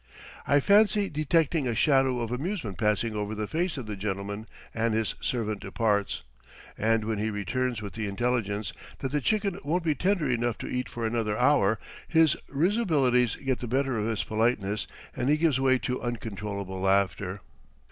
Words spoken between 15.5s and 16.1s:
way to